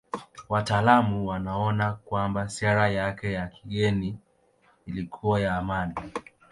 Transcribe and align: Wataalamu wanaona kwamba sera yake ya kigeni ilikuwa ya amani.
Wataalamu 0.49 1.27
wanaona 1.27 1.93
kwamba 1.93 2.49
sera 2.49 2.89
yake 2.89 3.31
ya 3.33 3.47
kigeni 3.47 4.17
ilikuwa 4.85 5.39
ya 5.41 5.55
amani. 5.57 5.95